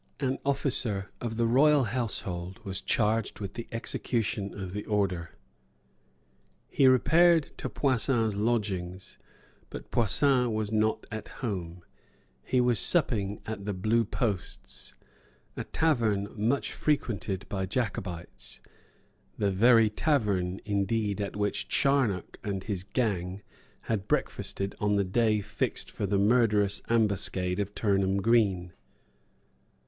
[0.19, 5.35] An officer of the royal household was charged with the execution of the order.
[6.67, 9.19] He repaired to Poussin's lodgings;
[9.69, 11.83] but Poussin was not at home;
[12.43, 14.95] he was supping at the Blue Posts,
[15.55, 18.59] a tavern much frequented by Jacobites,
[19.37, 23.43] the very tavern indeed at which Charnock and his gang
[23.81, 28.73] had breakfasted on the day fixed for the murderous ambuscade of Turnham Green.